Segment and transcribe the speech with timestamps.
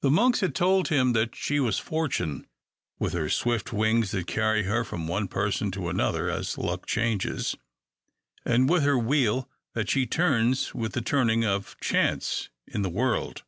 [0.00, 2.46] The Monks had told him that she was Fortune,
[2.98, 7.54] with her swift wings that carry her from one person to another, as luck changes,
[8.46, 13.44] and with her wheel that she turns with the turning of chance in the world.